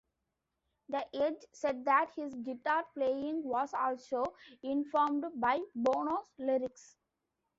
[0.89, 6.95] The Edge said that his guitar playing was also informed by Bono's lyrics.